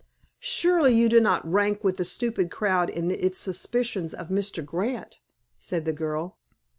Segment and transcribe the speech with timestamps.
[0.39, 4.65] "Surely you do not rank with the stupid crowd in its suspicions of Mr.
[4.65, 5.19] Grant?"
[5.59, 6.39] said the girl.